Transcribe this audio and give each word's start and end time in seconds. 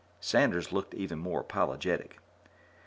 Sanders 0.19 0.71
looked 0.71 0.95
even 0.95 1.19
more 1.19 1.41
apologetic. 1.41 2.17